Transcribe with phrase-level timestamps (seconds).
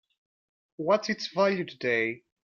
[0.77, 2.23] What's its value today?